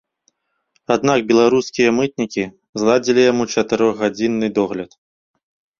[0.95, 2.43] Аднак беларускія мытнікі
[2.85, 4.91] зладзілі яму чатырохгадзінны догляд.